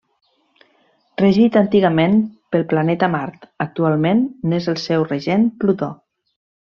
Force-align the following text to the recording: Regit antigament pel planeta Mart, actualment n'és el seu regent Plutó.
Regit 1.21 1.57
antigament 1.61 2.15
pel 2.55 2.65
planeta 2.73 3.09
Mart, 3.15 3.45
actualment 3.69 4.23
n'és 4.53 4.71
el 4.73 4.81
seu 4.89 5.07
regent 5.13 5.45
Plutó. 5.65 5.91